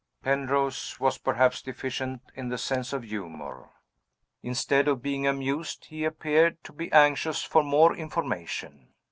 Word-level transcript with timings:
Penrose 0.23 0.99
was 0.99 1.19
perhaps 1.19 1.61
deficient 1.61 2.23
in 2.33 2.49
the 2.49 2.57
sense 2.57 2.91
of 2.91 3.03
humor. 3.03 3.69
Instead 4.41 4.87
of 4.87 5.03
being 5.03 5.27
amused, 5.27 5.85
he 5.91 6.05
appeared 6.05 6.57
to 6.63 6.73
be 6.73 6.91
anxious 6.91 7.43
for 7.43 7.61
more 7.61 7.95
information. 7.95 8.89